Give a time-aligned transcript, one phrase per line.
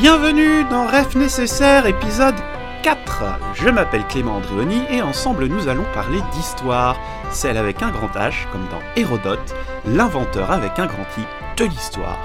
[0.00, 2.34] Bienvenue dans Ref Nécessaire, épisode
[2.82, 3.24] 4.
[3.54, 6.98] Je m'appelle Clément Andréoni et ensemble nous allons parler d'histoire,
[7.30, 9.54] celle avec un grand H, comme dans Hérodote,
[9.86, 11.24] l'inventeur avec un grand I
[11.58, 12.18] de l'histoire.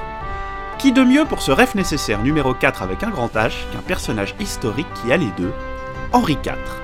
[0.78, 4.36] Qui de mieux pour ce Ref Nécessaire numéro 4 avec un grand H qu'un personnage
[4.40, 5.52] historique qui a les deux
[6.14, 6.81] Henri IV.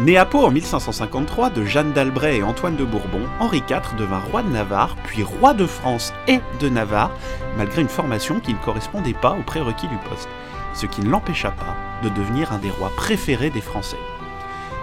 [0.00, 4.18] Né à Pau en 1553 de Jeanne d'Albret et Antoine de Bourbon, Henri IV devint
[4.18, 7.10] roi de Navarre, puis roi de France et de Navarre,
[7.58, 10.30] malgré une formation qui ne correspondait pas aux prérequis du poste,
[10.72, 13.98] ce qui ne l'empêcha pas de devenir un des rois préférés des Français.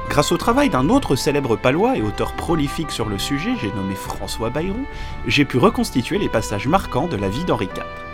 [0.08, 3.96] Grâce au travail d'un autre célèbre palois et auteur prolifique sur le sujet, j'ai nommé
[3.96, 4.86] François Bayrou,
[5.26, 8.07] j'ai pu reconstituer les passages marquants de la vie d'Henri IV.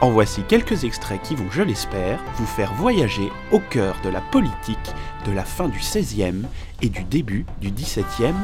[0.00, 4.22] En voici quelques extraits qui vont, je l'espère, vous faire voyager au cœur de la
[4.22, 4.78] politique
[5.26, 6.46] de la fin du XVIe
[6.80, 8.34] et du début du XVIIe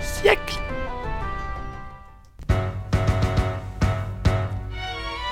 [0.00, 0.58] siècle.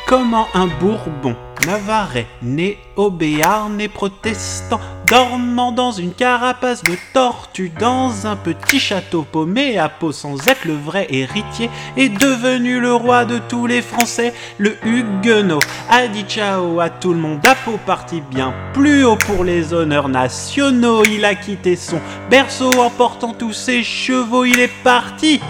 [0.07, 4.81] Comment un Bourbon navarrais, né au Béarn et protestant,
[5.11, 10.65] dormant dans une carapace de tortue dans un petit château paumé à peau sans être
[10.65, 15.59] le vrai héritier, est devenu le roi de tous les Français, le Huguenot,
[15.91, 19.75] a dit ciao à tout le monde, à peau parti bien plus haut pour les
[19.75, 25.41] honneurs nationaux, il a quitté son berceau en portant tous ses chevaux, il est parti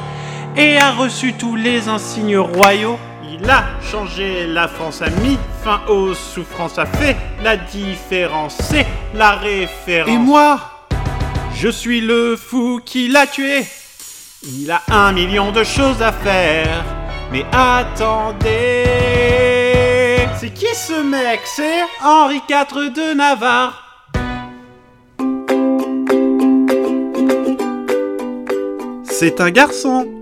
[0.56, 2.98] et a reçu tous les insignes royaux.
[3.32, 8.84] Il a changé la France, a mis fin aux souffrances, a fait la différence, c'est
[9.14, 10.10] la référence.
[10.10, 10.58] Et moi,
[11.54, 13.64] je suis le fou qui l'a tué.
[14.42, 16.84] Il a un million de choses à faire,
[17.30, 18.48] mais attendez.
[20.40, 21.40] C'est qui ce mec?
[21.44, 23.84] C'est Henri IV de Navarre.
[29.04, 30.19] C'est un garçon.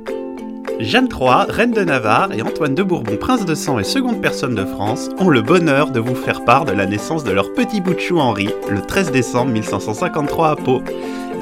[0.80, 4.54] Jeanne III, reine de Navarre, et Antoine de Bourbon, prince de sang et seconde personne
[4.54, 7.80] de France, ont le bonheur de vous faire part de la naissance de leur petit
[7.80, 10.80] bout de chou Henri, le 13 décembre 1553 à Pau.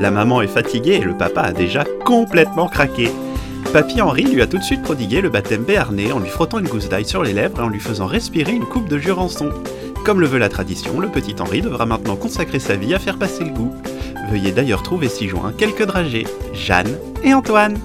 [0.00, 3.10] La maman est fatiguée et le papa a déjà complètement craqué.
[3.74, 6.68] Papy Henri lui a tout de suite prodigué le baptême béarnais en lui frottant une
[6.68, 9.50] gousse d'ail sur les lèvres et en lui faisant respirer une coupe de jurançon.
[10.02, 13.18] Comme le veut la tradition, le petit Henri devra maintenant consacrer sa vie à faire
[13.18, 13.74] passer le goût.
[14.30, 17.76] Veuillez d'ailleurs trouver ci-joint quelques dragées, Jeanne et Antoine.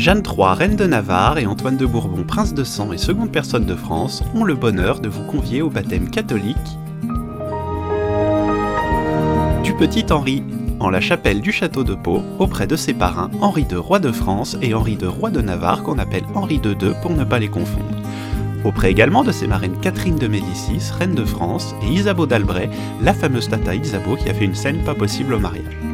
[0.00, 3.66] Jeanne III, reine de Navarre, et Antoine de Bourbon, prince de sang et seconde personne
[3.66, 6.56] de France, ont le bonheur de vous convier au baptême catholique
[9.62, 10.42] du petit Henri,
[10.78, 14.10] en la chapelle du château de Pau, auprès de ses parrains Henri II, roi de
[14.10, 17.38] France, et Henri II, roi de Navarre, qu'on appelle Henri II II pour ne pas
[17.38, 17.84] les confondre.
[18.64, 22.70] Auprès également de ses marraines Catherine de Médicis, reine de France, et Isabeau d'Albret,
[23.02, 25.89] la fameuse tata Isabeau qui a fait une scène pas possible au mariage.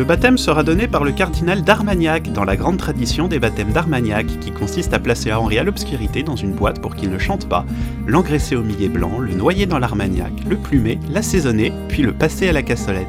[0.00, 4.26] Le baptême sera donné par le cardinal d'Armagnac, dans la grande tradition des baptêmes d'Armagnac,
[4.40, 7.66] qui consiste à placer Henri à l'obscurité dans une boîte pour qu'il ne chante pas,
[8.06, 12.54] l'engraisser au millet blanc, le noyer dans l'Armagnac, le plumer, l'assaisonner, puis le passer à
[12.54, 13.06] la cassolette.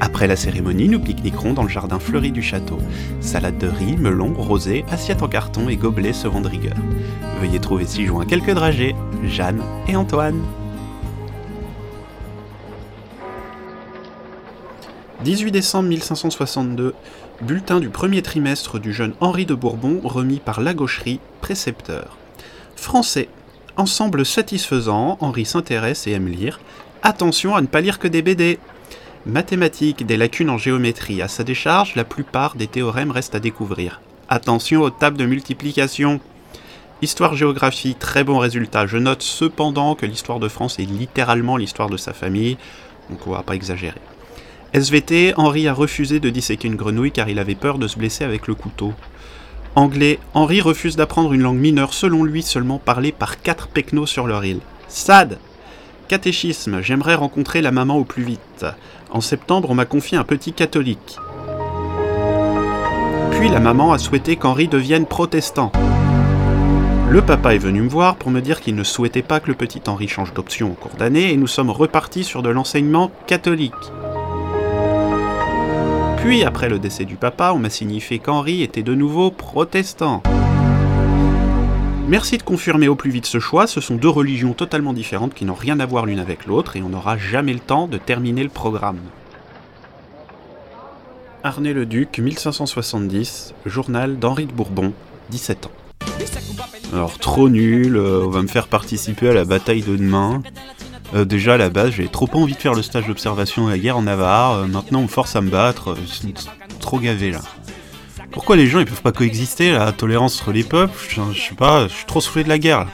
[0.00, 2.78] Après la cérémonie, nous pique-niquerons dans le jardin fleuri du château.
[3.20, 6.76] Salade de riz, melon, rosé, assiette en carton et gobelets seront de rigueur.
[7.42, 10.40] Veuillez trouver ci-joint quelques dragées, Jeanne et Antoine.
[15.26, 16.94] 18 décembre 1562,
[17.40, 22.16] bulletin du premier trimestre du jeune Henri de Bourbon remis par la gaucherie, précepteur.
[22.76, 23.28] Français.
[23.76, 26.60] Ensemble satisfaisant, Henri s'intéresse et aime lire.
[27.02, 28.60] Attention à ne pas lire que des BD.
[29.26, 31.20] Mathématiques, des lacunes en géométrie.
[31.20, 34.00] À sa décharge, la plupart des théorèmes restent à découvrir.
[34.28, 36.20] Attention aux tables de multiplication.
[37.02, 38.86] Histoire-géographie, très bon résultat.
[38.86, 42.58] Je note cependant que l'histoire de France est littéralement l'histoire de sa famille,
[43.10, 43.98] donc on va pas exagérer.
[44.74, 48.24] SVT, Henri a refusé de disséquer une grenouille car il avait peur de se blesser
[48.24, 48.92] avec le couteau.
[49.74, 54.26] Anglais, Henri refuse d'apprendre une langue mineure selon lui seulement parlée par quatre pecnos sur
[54.26, 54.60] leur île.
[54.88, 55.38] SAD
[56.08, 58.64] Catéchisme, j'aimerais rencontrer la maman au plus vite.
[59.10, 61.18] En septembre, on m'a confié un petit catholique.
[63.32, 65.72] Puis la maman a souhaité qu'Henri devienne protestant.
[67.08, 69.54] Le papa est venu me voir pour me dire qu'il ne souhaitait pas que le
[69.54, 73.72] petit Henri change d'option au cours d'année et nous sommes repartis sur de l'enseignement catholique.
[76.26, 80.24] Puis, après le décès du papa, on m'a signifié qu'Henri était de nouveau protestant.
[82.08, 85.44] Merci de confirmer au plus vite ce choix, ce sont deux religions totalement différentes qui
[85.44, 88.42] n'ont rien à voir l'une avec l'autre et on n'aura jamais le temps de terminer
[88.42, 88.98] le programme.
[91.44, 94.92] Arnay le Duc, 1570, journal d'Henri de Bourbon,
[95.30, 95.70] 17 ans.
[96.92, 100.42] Alors trop nul, euh, on va me faire participer à la bataille de demain.
[101.16, 103.70] Euh, déjà à la base, j'avais trop pas envie de faire le stage d'observation de
[103.70, 104.52] la guerre en Navarre.
[104.52, 105.92] Euh, maintenant, on me force à me battre.
[105.92, 106.34] Euh, c'est
[106.78, 107.40] trop gavé là.
[108.32, 110.92] Pourquoi les gens ils peuvent pas coexister La tolérance entre les peuples?
[111.08, 112.88] Je, sais pas, je suis trop soufflé de la guerre là.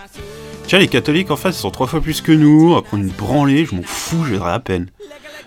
[0.69, 2.81] Tiens, les catholiques en face ils sont trois fois plus que nous.
[2.83, 4.87] Prendre une branlée, je m'en fous, j'ai à peine.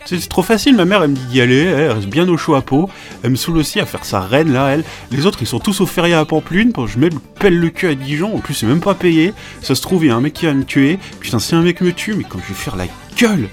[0.08, 2.54] C'est trop facile, ma mère elle me dit d'y aller, elle reste bien au chaud
[2.54, 2.90] à peau.
[3.24, 4.84] Elle me saoule aussi à faire sa reine là, elle.
[5.10, 7.10] Les autres ils sont tous au férié à Pamplune, je me
[7.40, 9.34] pèle le cul à Dijon, en plus c'est même pas payé.
[9.64, 11.00] Ça se trouve, il y a un mec qui va me tuer.
[11.20, 12.86] Putain, si un mec me tue, mais quand je vais faire la
[13.18, 13.50] gueule.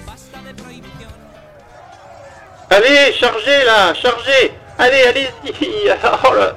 [2.68, 4.52] Allez, chargez là, chargez.
[4.78, 5.90] Allez, allez-y.
[6.04, 6.54] Oh là.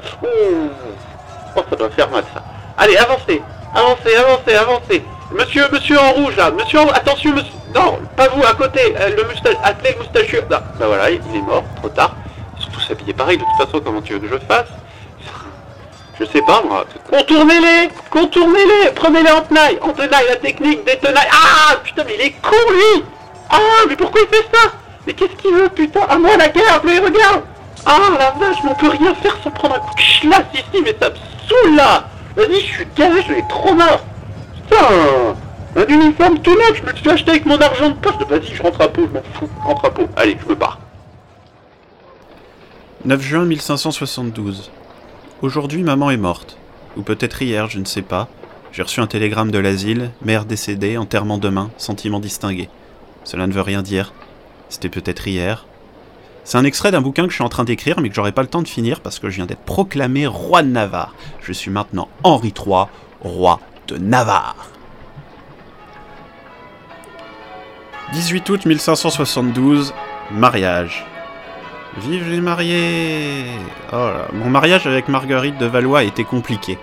[1.56, 2.44] Oh, ça doit faire mal ça.
[2.78, 3.42] Allez, avancez.
[3.74, 5.04] Avancez, avancez, avancez.
[5.32, 6.88] Monsieur, monsieur en rouge là, monsieur en...
[6.90, 7.52] Attention, monsieur...
[7.76, 10.40] Non, pas vous, à côté, euh, le moustache, attelé le moustachu.
[10.50, 12.16] Bah voilà, il est mort, trop tard.
[12.58, 14.68] Ils sont tous habillés pareil, de toute façon, comment tu veux que je fasse?
[16.18, 16.86] Je sais pas, moi.
[17.10, 17.90] Contournez-les!
[18.10, 18.92] Contournez-les!
[18.96, 19.78] Prenez-les en tenaille!
[19.82, 21.28] En tenaille, la technique des tenailles.
[21.30, 23.04] Ah Putain, mais il est con, lui!
[23.50, 23.58] Ah,
[23.90, 24.72] mais pourquoi il fait ça?
[25.06, 26.00] Mais qu'est-ce qu'il veut, putain?
[26.08, 27.42] Ah, moi, la guerre, mais regarde!
[27.86, 30.82] Ah, la vache, mais on peut rien faire sans prendre un coup de chlasse ici,
[30.82, 31.16] mais ça me
[31.50, 32.06] saoule, là!
[32.38, 34.00] Vas-y, je suis gavé, je vais trop mort!
[34.70, 35.36] Putain
[35.76, 38.26] un uniforme tout je me suis acheté avec mon argent de.
[38.30, 39.50] Vas-y, je rentre à peau, je m'en fous.
[39.62, 40.08] Rentre à peau.
[40.16, 40.80] Allez, je me pars.
[43.04, 44.72] 9 juin 1572.
[45.42, 46.58] Aujourd'hui, maman est morte.
[46.96, 48.30] Ou peut-être hier, je ne sais pas.
[48.72, 52.70] J'ai reçu un télégramme de l'asile, mère décédée, enterrement demain, sentiment distingué.
[53.24, 54.14] Cela ne veut rien dire.
[54.70, 55.66] C'était peut-être hier.
[56.46, 58.44] C'est un extrait d'un bouquin que je suis en train d'écrire, mais que j'aurai pas
[58.44, 61.16] le temps de finir parce que je viens d'être proclamé roi de Navarre.
[61.42, 62.86] Je suis maintenant Henri III,
[63.22, 64.75] roi de Navarre.
[68.14, 69.94] 18 août 1572,
[70.32, 71.06] mariage.
[71.98, 73.46] Vive les mariés
[73.92, 76.78] oh Mon mariage avec Marguerite de Valois été compliqué.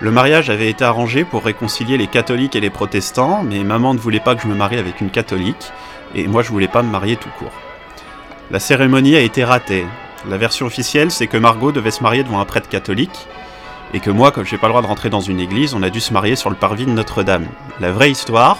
[0.00, 3.98] Le mariage avait été arrangé pour réconcilier les catholiques et les protestants, mais maman ne
[3.98, 5.72] voulait pas que je me marie avec une catholique,
[6.14, 7.52] et moi je voulais pas me marier tout court.
[8.50, 9.86] La cérémonie a été ratée.
[10.28, 13.26] La version officielle, c'est que Margot devait se marier devant un prêtre catholique,
[13.94, 15.88] et que moi, comme j'ai pas le droit de rentrer dans une église, on a
[15.88, 17.46] dû se marier sur le parvis de Notre-Dame.
[17.80, 18.58] La vraie histoire,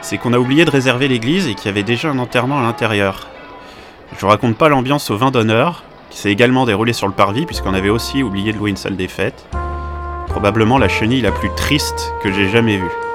[0.00, 2.62] c'est qu'on a oublié de réserver l'église et qu'il y avait déjà un enterrement à
[2.62, 3.26] l'intérieur.
[4.14, 7.46] Je vous raconte pas l'ambiance au vin d'honneur, qui s'est également déroulé sur le parvis,
[7.46, 9.46] puisqu'on avait aussi oublié de louer une salle des fêtes.
[10.28, 13.05] Probablement la chenille la plus triste que j'ai jamais vue.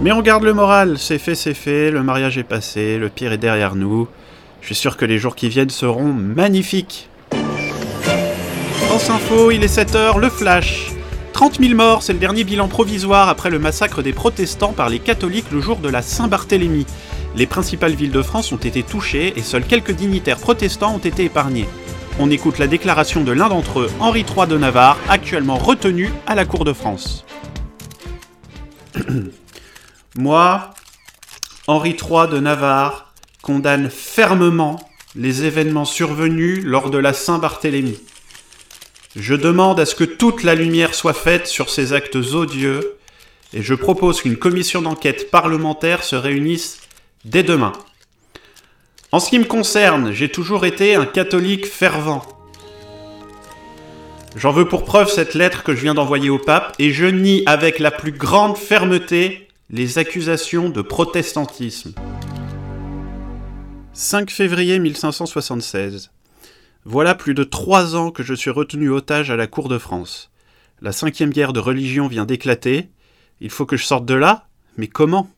[0.00, 3.32] Mais on garde le moral, c'est fait, c'est fait, le mariage est passé, le pire
[3.32, 4.06] est derrière nous.
[4.60, 7.08] Je suis sûr que les jours qui viennent seront magnifiques.
[8.86, 10.92] France Info, il est 7h, le flash.
[11.32, 15.00] 30 000 morts, c'est le dernier bilan provisoire après le massacre des protestants par les
[15.00, 16.86] catholiques le jour de la Saint-Barthélemy.
[17.34, 21.24] Les principales villes de France ont été touchées et seuls quelques dignitaires protestants ont été
[21.24, 21.68] épargnés.
[22.20, 26.36] On écoute la déclaration de l'un d'entre eux, Henri III de Navarre, actuellement retenu à
[26.36, 27.24] la Cour de France.
[30.18, 30.70] Moi,
[31.68, 34.80] Henri III de Navarre condamne fermement
[35.14, 38.00] les événements survenus lors de la Saint-Barthélemy.
[39.14, 42.96] Je demande à ce que toute la lumière soit faite sur ces actes odieux
[43.52, 46.80] et je propose qu'une commission d'enquête parlementaire se réunisse
[47.24, 47.72] dès demain.
[49.12, 52.26] En ce qui me concerne, j'ai toujours été un catholique fervent.
[54.34, 57.44] J'en veux pour preuve cette lettre que je viens d'envoyer au pape et je nie
[57.46, 61.92] avec la plus grande fermeté les accusations de protestantisme.
[63.92, 66.10] 5 février 1576.
[66.86, 70.30] Voilà plus de trois ans que je suis retenu otage à la cour de France.
[70.80, 72.88] La cinquième guerre de religion vient d'éclater.
[73.42, 74.46] Il faut que je sorte de là
[74.78, 75.28] Mais comment?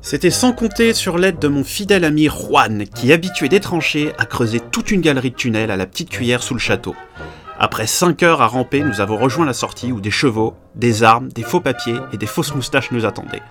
[0.00, 4.24] C'était sans compter sur l'aide de mon fidèle ami Juan, qui, habitué des tranchées, a
[4.24, 6.94] creusé toute une galerie de tunnels à la petite cuillère sous le château.
[7.58, 11.28] Après 5 heures à ramper, nous avons rejoint la sortie où des chevaux, des armes,
[11.28, 13.42] des faux papiers et des fausses moustaches nous attendaient.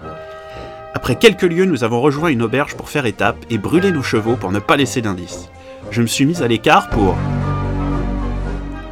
[0.93, 4.35] Après quelques lieues, nous avons rejoint une auberge pour faire étape et brûler nos chevaux
[4.35, 5.49] pour ne pas laisser d'indices.
[5.89, 7.15] Je me suis mis à l'écart pour...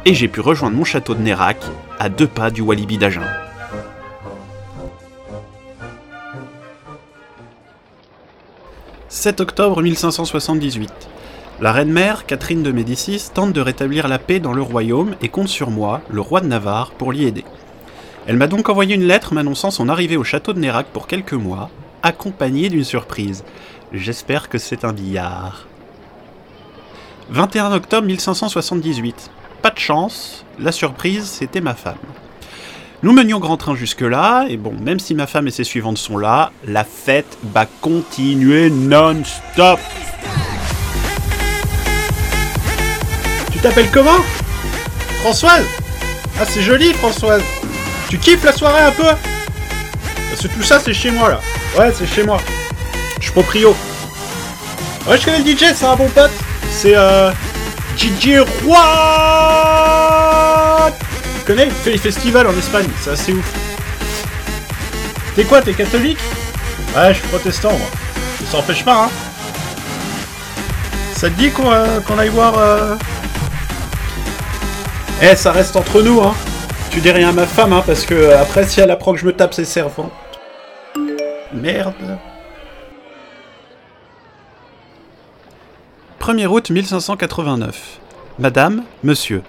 [0.06, 1.58] Et j'ai pu rejoindre mon château de Nérac,
[1.98, 3.22] à deux pas du Walibi d'Agen.
[9.08, 10.90] «7 octobre 1578.
[11.60, 15.48] La reine-mère, Catherine de Médicis, tente de rétablir la paix dans le royaume et compte
[15.48, 17.44] sur moi, le roi de Navarre, pour l'y aider.
[18.26, 21.32] Elle m'a donc envoyé une lettre m'annonçant son arrivée au château de Nérac pour quelques
[21.34, 21.70] mois,
[22.02, 23.44] accompagnée d'une surprise.
[23.92, 25.66] J'espère que c'est un billard.
[27.30, 29.30] 21 octobre 1578.
[29.60, 31.94] Pas de chance, la surprise, c'était ma femme.
[33.02, 36.18] Nous menions grand train jusque-là, et bon, même si ma femme et ses suivantes sont
[36.18, 39.80] là, la fête va continuer non-stop.
[43.62, 44.18] T'appelles comment
[45.20, 45.64] Françoise
[46.40, 47.42] Ah, c'est joli, Françoise.
[48.10, 51.40] Tu kiffes la soirée un peu Parce que tout ça, c'est chez moi, là.
[51.78, 52.38] Ouais, c'est chez moi.
[53.18, 53.76] Je suis proprio.
[55.06, 56.32] Ouais, je connais le DJ, c'est un bon pote.
[56.70, 57.30] C'est euh.
[57.96, 58.80] DJ Roi
[61.38, 63.44] Tu connais Il fait les festivals en Espagne, c'est assez ouf.
[65.36, 66.18] T'es quoi T'es catholique
[66.96, 67.88] Ouais, je suis protestant, moi.
[68.50, 69.10] Ça empêche pas, hein.
[71.14, 72.58] Ça te dit qu'on euh, aille voir.
[72.58, 72.96] Euh...
[75.24, 76.34] Eh, ça reste entre nous, hein.
[76.90, 79.20] Tu dis rien à ma femme, hein, parce que euh, après, si elle apprend que
[79.20, 80.10] je me tape ses servants.
[81.52, 82.18] Merde.
[86.20, 88.00] 1er août 1589.
[88.40, 89.42] Madame, Monsieur,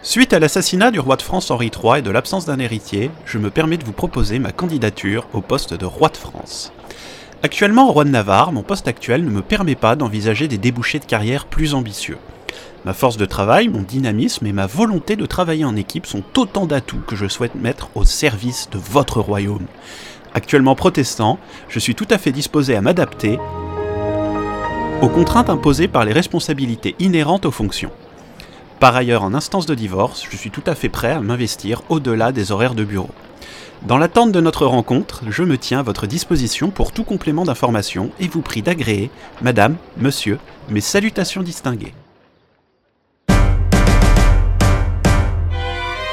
[0.00, 3.36] suite à l'assassinat du roi de France Henri III et de l'absence d'un héritier, je
[3.36, 6.72] me permets de vous proposer ma candidature au poste de roi de France.
[7.42, 11.04] Actuellement roi de Navarre, mon poste actuel ne me permet pas d'envisager des débouchés de
[11.04, 12.16] carrière plus ambitieux.
[12.84, 16.66] Ma force de travail, mon dynamisme et ma volonté de travailler en équipe sont autant
[16.66, 19.66] d'atouts que je souhaite mettre au service de votre royaume.
[20.34, 23.38] Actuellement protestant, je suis tout à fait disposé à m'adapter
[25.02, 27.90] aux contraintes imposées par les responsabilités inhérentes aux fonctions.
[28.80, 32.30] Par ailleurs, en instance de divorce, je suis tout à fait prêt à m'investir au-delà
[32.30, 33.10] des horaires de bureau.
[33.86, 38.10] Dans l'attente de notre rencontre, je me tiens à votre disposition pour tout complément d'information
[38.18, 41.94] et vous prie d'agréer, Madame, Monsieur, mes salutations distinguées.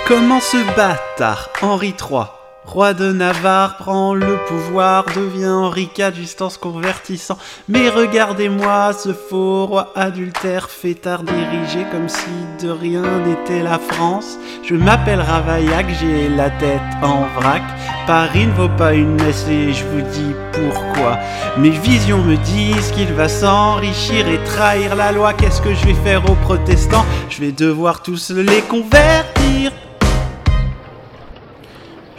[0.07, 2.25] Comment ce bâtard, Henri III,
[2.63, 7.39] Roi de Navarre prend le pouvoir, devient Henri IV se convertissant.
[7.67, 12.27] Mais regardez-moi ce faux roi adultère, fêtard dirigé comme si
[12.61, 14.37] de rien n'était la France.
[14.61, 17.63] Je m'appelle Ravaillac, j'ai la tête en vrac.
[18.05, 21.17] Paris ne vaut pas une messe et je vous dis pourquoi.
[21.57, 25.33] Mes visions me disent qu'il va s'enrichir et trahir la loi.
[25.33, 27.05] Qu'est-ce que je vais faire aux protestants?
[27.27, 29.71] Je vais devoir tous les convertir.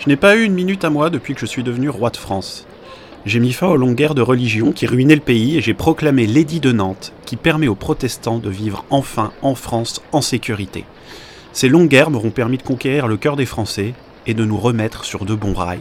[0.06, 2.16] Je n'ai pas eu une minute à moi depuis que je suis devenu roi de
[2.16, 2.64] France.
[3.24, 6.28] J'ai mis fin aux longues guerres de religion qui ruinaient le pays et j'ai proclamé
[6.28, 10.84] l'édit de Nantes qui permet aux protestants de vivre enfin en France en sécurité.
[11.52, 13.94] Ces longues guerres m'auront permis de conquérir le cœur des Français
[14.28, 15.80] et de nous remettre sur de bons rails.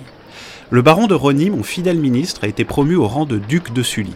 [0.72, 3.84] Le baron de Rony, mon fidèle ministre, a été promu au rang de duc de
[3.84, 4.16] Sully.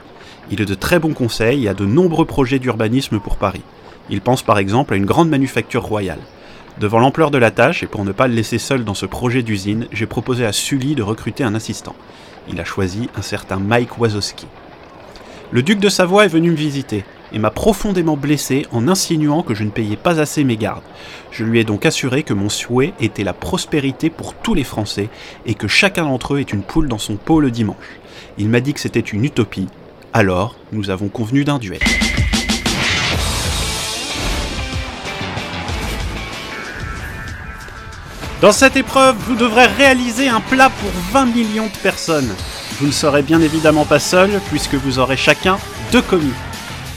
[0.49, 3.61] Il est de très bons conseils et a de nombreux projets d'urbanisme pour Paris.
[4.09, 6.17] Il pense par exemple à une grande manufacture royale.
[6.79, 9.43] Devant l'ampleur de la tâche et pour ne pas le laisser seul dans ce projet
[9.43, 11.93] d'usine, j'ai proposé à Sully de recruter un assistant.
[12.49, 14.47] Il a choisi un certain Mike Wazowski.
[15.51, 19.55] Le duc de Savoie est venu me visiter et m'a profondément blessé en insinuant que
[19.55, 20.83] je ne payais pas assez mes gardes.
[21.31, 25.09] Je lui ai donc assuré que mon souhait était la prospérité pour tous les Français
[25.45, 27.99] et que chacun d'entre eux est une poule dans son pot le dimanche.
[28.37, 29.67] Il m'a dit que c'était une utopie.
[30.13, 31.81] Alors, nous avons convenu d'un duel.
[38.41, 42.33] Dans cette épreuve, vous devrez réaliser un plat pour 20 millions de personnes.
[42.79, 45.57] Vous ne serez bien évidemment pas seul, puisque vous aurez chacun
[45.91, 46.31] deux commis.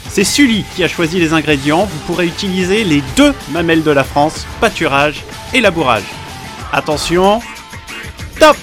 [0.07, 4.05] C'est Sully qui a choisi les ingrédients, vous pourrez utiliser les deux mamelles de la
[4.05, 6.05] France, pâturage et labourage.
[6.71, 7.41] Attention,
[8.39, 8.55] top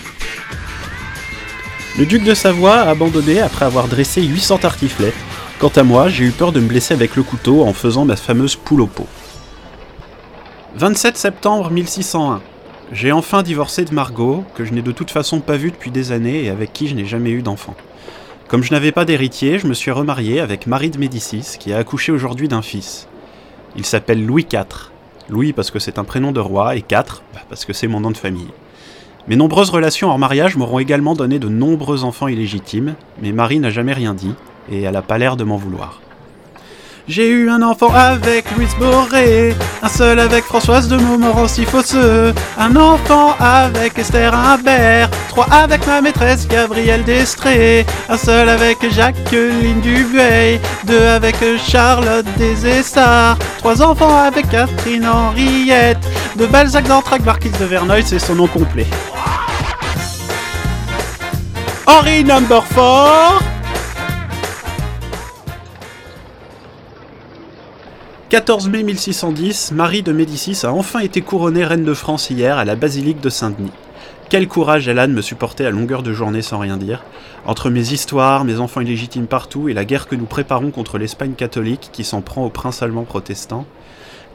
[1.98, 5.12] Le duc de Savoie a abandonné après avoir dressé 800 tartiflets.
[5.58, 8.16] Quant à moi, j'ai eu peur de me blesser avec le couteau en faisant ma
[8.16, 9.08] fameuse poule au pot.
[10.76, 12.40] 27 septembre 1601.
[12.92, 16.10] J'ai enfin divorcé de Margot, que je n'ai de toute façon pas vue depuis des
[16.10, 17.76] années et avec qui je n'ai jamais eu d'enfant.
[18.48, 21.78] Comme je n'avais pas d'héritier, je me suis remarié avec Marie de Médicis, qui a
[21.78, 23.06] accouché aujourd'hui d'un fils.
[23.76, 24.90] Il s'appelle Louis IV.
[25.28, 28.00] Louis parce que c'est un prénom de roi, et IV bah, parce que c'est mon
[28.00, 28.50] nom de famille.
[29.28, 33.70] Mes nombreuses relations hors mariage m'auront également donné de nombreux enfants illégitimes, mais Marie n'a
[33.70, 34.34] jamais rien dit,
[34.68, 36.00] et elle n'a pas l'air de m'en vouloir.
[37.10, 39.52] J'ai eu un enfant avec Louise Boré,
[39.82, 46.00] un seul avec Françoise de Montmorency Fosseux, un enfant avec Esther Imbert, trois avec ma
[46.02, 54.48] maîtresse Gabrielle Destré, un seul avec Jacqueline Dubuet, deux avec Charlotte Desessarts, trois enfants avec
[54.48, 55.98] Catherine Henriette,
[56.36, 58.86] de Balzac d'Antrac, Marquise de Verneuil, c'est son nom complet.
[61.88, 63.49] Henri Number 4
[68.30, 72.64] 14 mai 1610, Marie de Médicis a enfin été couronnée reine de France hier à
[72.64, 73.72] la basilique de Saint-Denis.
[74.28, 77.02] Quel courage elle a de me supporter à longueur de journée sans rien dire.
[77.44, 81.32] Entre mes histoires, mes enfants illégitimes partout et la guerre que nous préparons contre l'Espagne
[81.32, 83.66] catholique qui s'en prend au prince allemand protestant,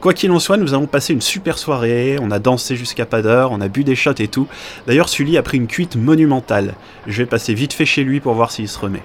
[0.02, 3.22] Quoi qu'il en soit, nous avons passé une super soirée, on a dansé jusqu'à pas
[3.22, 4.46] d'heure, on a bu des shots et tout.
[4.86, 6.74] D'ailleurs, Sully a pris une cuite monumentale.
[7.06, 9.02] Je vais passer vite fait chez lui pour voir s'il se remet.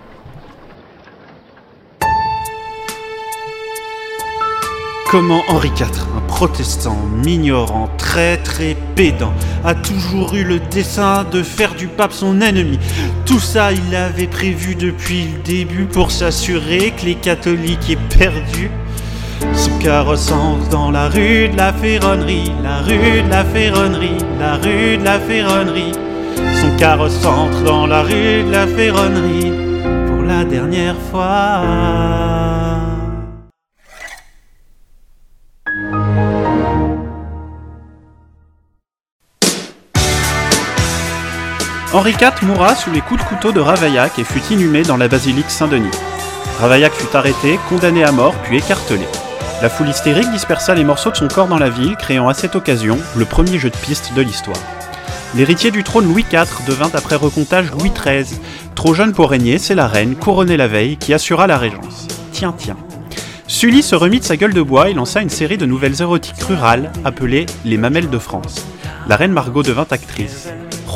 [5.12, 9.34] Comment Henri IV, un protestant ignorant, très très pédant,
[9.65, 12.80] a toujours eu le dessein de faire du pape son ennemi.
[13.25, 18.72] Tout ça, il l'avait prévu depuis le début pour s'assurer que les catholiques aient perdu.
[19.53, 20.32] Son carrosse
[20.70, 25.20] dans la rue de la ferronnerie, la rue de la ferronnerie, la rue de la
[25.20, 25.91] ferronnerie.
[26.53, 29.51] Son carrosse entre dans la rue de la ferronnerie
[30.08, 32.90] pour la dernière fois.
[41.93, 45.10] Henri IV mourra sous les coups de couteau de Ravaillac et fut inhumé dans la
[45.10, 45.91] basilique Saint-Denis.
[46.57, 49.05] Ravaillac fut arrêté, condamné à mort, puis écartelé.
[49.62, 52.55] La foule hystérique dispersa les morceaux de son corps dans la ville, créant à cette
[52.55, 54.55] occasion le premier jeu de piste de l'histoire.
[55.36, 58.39] L'héritier du trône Louis IV devint après recomptage Louis XIII.
[58.74, 62.07] Trop jeune pour régner, c'est la reine, couronnée la veille, qui assura la régence.
[62.31, 62.77] Tiens, tiens.
[63.48, 66.41] Sully se remit de sa gueule de bois et lança une série de nouvelles érotiques
[66.41, 68.65] rurales appelées Les Mamelles de France.
[69.10, 70.48] La reine Margot devint actrice.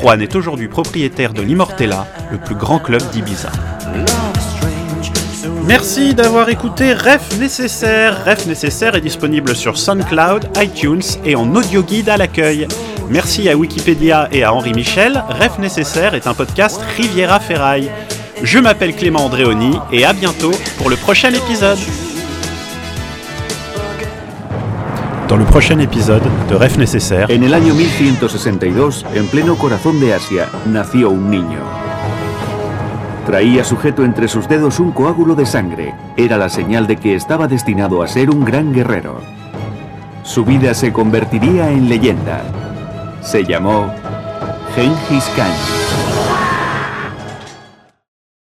[0.06, 3.50] Juan est aujourd'hui propriétaire de l'Immortella, le plus grand club d'Ibiza.
[5.66, 8.24] Merci d'avoir écouté Ref Nécessaire.
[8.24, 12.68] Ref Nécessaire est disponible sur SoundCloud, iTunes et en audio guide à l'accueil.
[13.10, 15.24] Merci à Wikipédia et à Henri Michel.
[15.28, 17.90] Ref Nécessaire est un podcast Riviera Ferraille.
[18.44, 21.80] Je m'appelle Clément Andréoni et à bientôt pour le prochain épisode.
[27.30, 31.60] En el año 1162, en pleno corazón de Asia, nació un niño.
[33.26, 35.96] Traía sujeto entre sus dedos un coágulo de sangre.
[36.16, 39.20] Era la señal de que estaba destinado a ser un gran guerrero.
[40.24, 42.44] Su vida se convertiría en leyenda.
[43.22, 43.92] Se llamó
[44.76, 45.85] Genghis Khan.